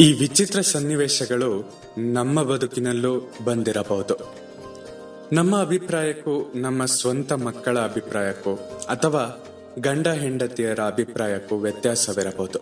[0.00, 4.14] ಈ ವಿಚಿತ್ರ ಸನ್ನಿವೇಶಗಳು ನಮ್ಮ ಬದುಕಿನಲ್ಲೂ ಬಂದಿರಬಹುದು.
[5.32, 8.54] ನಮ್ಮ ಅಭಿಪ್ರಾಯಕ್ಕೂ, ನಮ್ಮ ಸ್ವಂತ ಮಕ್ಕಳ ಅಭಿಪ್ರಾಯಕ್ಕೂ,
[8.88, 9.44] ಅಥವಾ
[9.78, 12.58] ಗಂಡ ಹೆಂಡತಿಯರ ಅಭಿಪ್ರಾಯಕ್ಕೂ ವ್ಯತ್ಯಾಸವಿರಬಹುದು.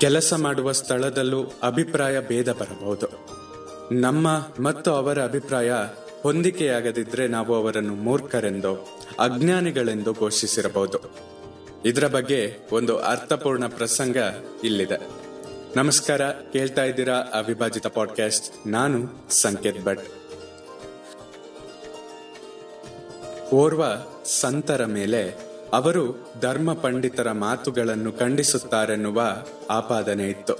[0.00, 3.06] ಕೆಲಸ ಮಾಡುವ ಸ್ಥಳದಲ್ಲೂ ಅಭಿಪ್ರಾಯ ಭೇದ ಬರಬಹುದು.
[3.94, 5.72] ನಮ್ಮ ಮತ್ತು ಅವರ ಅಭಿಪ್ರಾಯ
[6.22, 8.74] ಹೊಂದಿಕೆಯಾಗದಿದ್ರೆ ನಾವು ಅವರನ್ನು ಮೂರ್ಖರೆಂದು,
[9.18, 10.98] ಅಜ್ಞಾನಿಗಳೆಂದು ಘೋಷಿಸಿರಬಹುದು.
[11.84, 14.16] ಇದರ ಬಗ್ಗೆ ಒಂದು ಅರ್ಥಪೂರ್ಣ ಪ್ರಸಂಗ
[14.64, 15.25] ಇಲ್ಲಿದೆ.
[15.76, 18.98] ನಮಸ್ಕಾರ, ಕೇಳ್ತಾ ಇದ್ದೀರಾ ಅವಿಭಾಜಿತ ಪಾಡ್ಕಾಸ್ಟ್ ನಾನು
[19.30, 20.00] ಸಂಕೇತ್ ಭಟ್.
[23.54, 23.84] ಓರ್ವ
[24.24, 25.22] ಸಂತರ ಮೇಲೆ
[25.72, 29.22] ಅವರು ಧರ್ಮ ಪಂಡಿತರ ಮಾತುಗಳನ್ನು ಖಂಡಿಸುತ್ತಾರೆನ್ನುವ
[29.70, 30.54] ಆಪಾದನೆ ಇತ್ತು.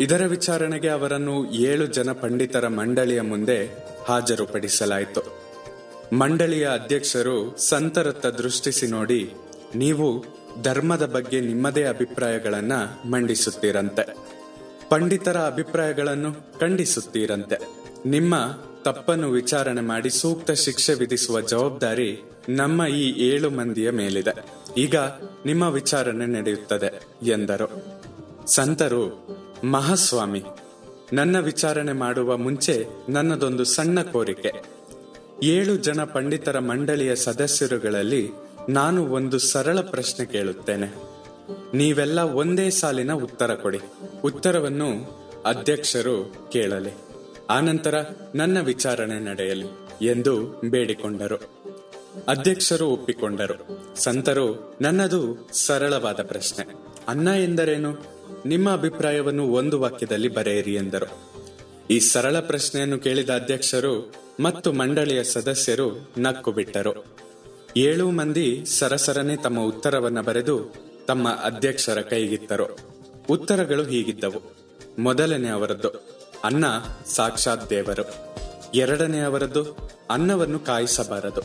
[0.00, 3.66] ಇದರ ವಿಚಾರಣೆಗೆ ಅವರನ್ನು ಏಳು ಜನ ಪಂಡಿತರ ಮಂಡಳಿಯ ಮುಂದೆ
[4.08, 5.22] ಹಾಜರುಪಡಿಸಲಾಯಿತು.
[6.16, 9.34] ಮಂಡಳಿಯ ಅಧ್ಯಕ್ಷರು ಸಂತರತ್ತ ದೃಷ್ಟಿಸಿ ನೋಡಿ,
[9.74, 10.24] ನೀವು
[10.62, 12.72] ಧರ್ಮದ ಬಗ್ಗೆ ನಿಮ್ಮದೇ ಅಭಿಪ್ರಾಯಗಳನ್ನ
[13.10, 14.16] ಮಂಡಿಸುತ್ತೀರಂತೆ.
[14.88, 17.56] ಪಂಡಿತರ ಅಭಿಪ್ರಾಯಗಳನ್ನು ಖಂಡಿಸುತ್ತೀರಂತೆ.
[18.06, 18.34] ನಿಮ್ಮ
[18.82, 24.44] ತಪ್ಪನ್ನು ವಿಚಾರಣೆ ಮಾಡಿ ಸೂಕ್ತ ಶಿಕ್ಷೆ ವಿಧಿಸುವ ಜವಾಬ್ದಾರಿ ನಮ್ಮ ಈ ಏಳು ಮಂದಿಯ ಮೇಲಿದೆ.
[24.76, 24.96] ಈಗ
[25.46, 28.00] ನಿಮ್ಮ ವಿಚಾರಣೆ ನಡೆಯುತ್ತದೆ, ಎಂದರು.
[28.46, 29.28] ಸಂತರು,
[29.64, 30.42] ಮಹಾಸ್ವಾಮಿ,
[31.12, 34.52] ನನ್ನ ವಿಚಾರಣೆ ಮಾಡುವ ಮುಂಚೆ ನನ್ನದೊಂದು ಸಣ್ಣ ಕೋರಿಕೆ.
[35.42, 38.30] ಏಳು ಜನ ಪಂಡಿತರ ಮಂಡಳಿಯ ಸದಸ್ಯರುಗಳಲ್ಲಿ
[38.68, 40.94] ನಾನು ಒಂದು ಸರಳ ಪ್ರಶ್ನೆ ಕೇಳುತ್ತೇನೆ.
[41.74, 43.78] ನೀವೆಲ್ಲ ಒಂದೇ ಸಾಲಿನ ಉತ್ತರ ಕೊಡಿ.
[44.24, 46.90] ಉತ್ತರವನ್ನು ಅಧ್ಯಕ್ಷರು ಕೇಳಲಿ.
[47.50, 47.94] ಆನಂತರ
[48.34, 49.66] ನನ್ನ ವಿಚಾರಣೆ ನಡೆಯಲಿ
[50.06, 51.36] ಎಂದು ಬೇಡಿಕೊಂಡರು.
[52.28, 53.94] ಅಧ್ಯಕ್ಷರು ಒಪ್ಪಿಕೊಂಡರು.
[53.96, 56.74] ಸಂತರು, ನನ್ನದು ಸರಳವಾದ ಪ್ರಶ್ನೆ.
[57.08, 57.96] ಅನ್ನ ಎಂದರೇನು?
[58.46, 61.32] ನಿಮ್ಮ ಅಭಿಪ್ರಾಯವನ್ನು ಒಂದು ವಾಕ್ಯದಲ್ಲಿ ಬರೆಯಿರಿ ಎಂದರು.
[61.90, 67.21] ಈ ಸರಳ ಪ್ರಶ್ನೆಯನ್ನು ಕೇಳಿದ ಅಧ್ಯಕ್ಷರು ಮತ್ತು ಮಂಡಳಿಯ ಸದಸ್ಯರು ನಕ್ಕು ಬಿಟ್ಟರು.
[67.76, 70.74] ಏಳು ಮಂದಿ ಸರಸರನೆ ತಮ್ಮ ಉತ್ತರವನ್ನ ಬರೆದು
[71.06, 72.78] ತಮ್ಮ ಅಧ್ಯಕ್ಷರ ಕೈಗಿತ್ತರು.
[73.30, 74.52] ಉತ್ತರಗಳು ಹೀಗಿದ್ದವು.
[74.98, 75.88] ಮೊದಲನೇ ಅವರದ್ದು,
[76.44, 76.64] ಅನ್ನ
[77.06, 78.14] ಸಾಕ್ಷಾತ್ ದೇವರು.
[78.74, 81.40] ಎರಡನೇ ಅವರದ್ದು, ಅನ್ನವನ್ನು ಕಾಯಿಸಬಾರದು.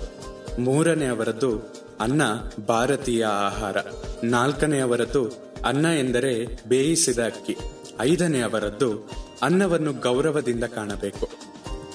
[0.62, 2.22] ಮೂರನೇ ಅವರದ್ದು, ಅನ್ನ
[2.68, 3.78] ಭಾರತೀಯ ಆಹಾರ.
[4.24, 5.30] ನಾಲ್ಕನೇ ಅವರದ್ದು,
[5.66, 7.58] ಅನ್ನ ಎಂದರೆ ಬೇಯಿಸಿದ ಅಕ್ಕಿ.
[8.00, 9.10] ಐದನೇ ಅವರದ್ದು,
[9.42, 11.30] ಅನ್ನವನ್ನು ಗೌರವದಿಂದ ಕಾಣಬೇಕು.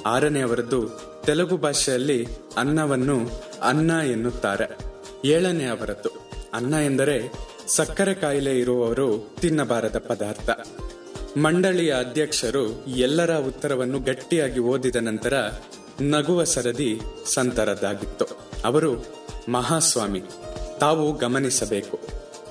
[0.06, 3.30] ಆರನೇ ಅವರದ್ದು ತೆಲುಗು ಭಾಷೆಯಲ್ಲಿ ಅನ್ನವನ್ನು
[3.62, 4.78] ಅನ್ನ ಎನ್ನುತ್ತಾರೆ.
[5.24, 6.08] ಏಳನೇ ಅವರದ್ದು.
[6.54, 7.32] ಅನ್ನ ಎಂದರೆ
[7.68, 10.50] ಸಕ್ಕರೆ ಕಾಯಿಲೆ ಇರುವವರು ತಿನ್ನಬಾರದ ಪದಾರ್ಥ.
[11.38, 15.32] ಮಂಡಳಿಯ ಅಧ್ಯಕ್ಷರು ಎಲ್ಲರ ಉತ್ತರವನ್ನು ಗಟ್ಟಿಯಾಗಿ ಓದಿದ ನಂತರ
[16.00, 18.24] ನಗುವ ಸರದಿ ಸಂತರದ್ದಾಗಿತ್ತು.
[18.64, 19.06] ಅವರು
[19.48, 20.22] ಮಹಾಸ್ವಾಮಿ.
[20.80, 22.00] ತಾವು ಗಮನಿಸಬೇಕು.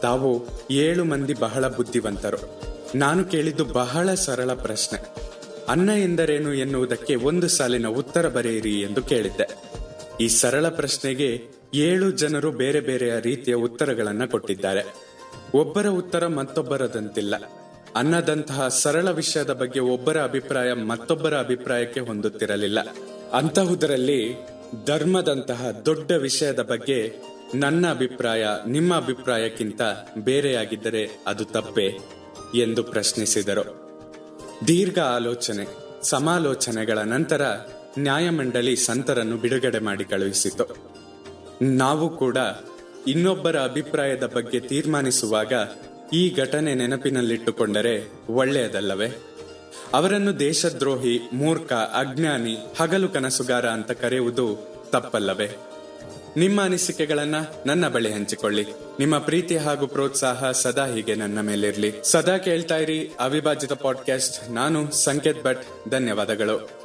[0.01, 2.61] ತಾವು ಏಳು ಮಂದಿ ಬಹಳ ಬುದ್ಧಿವಂತರು.
[2.95, 5.30] ನಾನು ಕೇಳಿದ್ದು ಬಹಳ ಸರಳ ಪ್ರಶ್ನೆ.
[5.71, 9.55] ಅನ್ನ ಎಂದರೇನು ಎನ್ನುವುದಕ್ಕೆ ಒಂದು ಸಾಲಿನ ಉತ್ತರ ಬರೆಯಿರಿ ಎಂದು ಕೇಳಿದ್ದೆ.
[10.21, 11.43] ಈ ಸರಳ ಪ್ರಶ್ನೆಗೆ
[11.73, 14.95] ಏಳು ಜನರು ಬೇರೆ ಬೇರೆಯ ರೀತಿಯ ಉತ್ತರಗಳನ್ನು ಕೊಟ್ಟಿದ್ದಾರೆ.
[15.53, 17.35] ಒಬ್ಬರ ಉತ್ತರ ಮತ್ತೊಬ್ಬರದಂತಿಲ್ಲ.
[17.95, 22.79] ಅನ್ನದಂತಹ ಸರಳ ವಿಷಯದ ಬಗ್ಗೆ ಒಬ್ಬರ ಅಭಿಪ್ರಾಯ ಮತ್ತೊಬ್ಬರ ಅಭಿಪ್ರಾಯಕ್ಕೆ ಹೊಂದುತ್ತಿರಲಿಲ್ಲ.
[23.33, 24.33] ಅಂತಹುದರಲ್ಲಿ
[24.85, 27.13] ಧರ್ಮದಂತಹ ದೊಡ್ಡ ವಿಷಯದ ಬಗ್ಗೆ
[27.55, 29.81] ನನ್ನ ಅಭಿಪ್ರಾಯ, ನಿಮ್ಮ ಅಭಿಪ್ರಾಯಕ್ಕಿಂತ
[30.17, 31.97] ಬೇರೆಯಾಗಿದ್ದರೆ ಅದು ತಪ್ಪೆ
[32.55, 33.80] ಎಂದು ಪ್ರಶ್ನಿಸಿದರು.
[34.67, 35.67] ದೀರ್ಘ ಆಲೋಚನೆ,
[36.03, 37.41] ಸಮಾಲೋಚನೆಗಳ ನಂತರ
[37.99, 40.75] ನ್ಯಾಯಮಂಡಳಿ ಸಂತರನ್ನು ಬಿಡುಗಡೆ ಮಾಡಿ ಕಳುಹಿಸಿತು.
[41.61, 42.38] ನಾವು ಕೂಡ
[43.07, 45.53] ಇನ್ನೊಬ್ಬರ ಅಭಿಪ್ರಾಯದ ಬಗ್ಗೆ ತೀರ್ಮಾನಿಸುವಾಗ
[46.13, 49.07] ಈ ಘಟನೆ ನೆನಪಿನಲ್ಲಿಟ್ಟುಕೊಂಡರೆ ಒಳ್ಳೆಯದಲ್ಲವೇ?
[49.94, 55.49] ಅವರನ್ನು ದೇಶದ್ರೋಹಿ, ಮೂರ್ಖ, ಅಜ್ಞಾನಿ, ಹಗಲು ಕನಸುಗಾರ ಅಂತ ಕರೆಯುವುದು ತಪ್ಪಲ್ಲವೇ?
[56.37, 58.65] ನಿಮ್ಮ ಅನಿಸಿಕೆಗಳನ್ನ ನನ್ನ ಬಳಿ ಹಂಚಿಕೊಳ್ಳಿ.
[58.99, 61.93] ನಿಮ್ಮ ಪ್ರೀತಿ ಹಾಗೂ ಪ್ರೋತ್ಸಾಹ ಸದಾ ಹೀಗೆ ನನ್ನ ಮೇಲಿರ್ಲಿ.
[62.03, 65.89] ಸದಾ ಕೇಳ್ತಾ ಇರಿ ಅವಿಭಾಜಿತ ಪಾಡ್ಕಾಸ್ಟ್ ನಾನು ಸಂಕೇತ್ ಭಟ್.
[65.89, 66.80] ಧನ್ಯವಾದಗಳು.